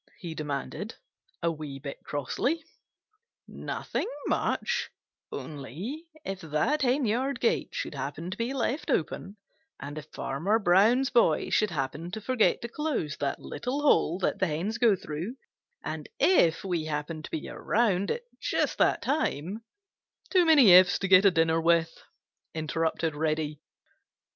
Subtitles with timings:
[0.17, 0.95] he demanded
[1.43, 2.63] a wee bit crossly.
[3.47, 4.89] "Nothing much,
[5.31, 9.37] only if that hen yard gate should happen to be left open,
[9.79, 14.39] and if Farmer Brown's boy should happen to forget to close that little hole that
[14.39, 15.35] the hens go through,
[15.83, 19.63] and if we happened to be around at just that time—"
[20.31, 21.95] "Too many ifs to get a dinner with,"
[22.55, 23.61] interrupted Reddy.